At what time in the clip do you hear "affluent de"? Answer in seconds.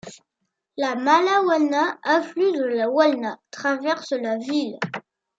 2.13-2.71